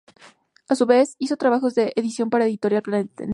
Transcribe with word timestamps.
A 0.67 0.73
su 0.73 0.87
vez, 0.87 1.15
hizo 1.19 1.37
trabajos 1.37 1.75
de 1.75 1.93
edición 1.95 2.31
para 2.31 2.45
Editorial 2.45 2.81
Planeta. 2.81 3.23